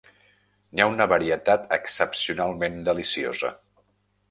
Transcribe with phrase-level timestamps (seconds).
[0.71, 3.55] N'hi ha una varietat excepcionalment deliciosa.